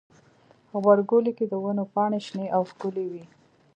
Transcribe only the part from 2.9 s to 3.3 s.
وي.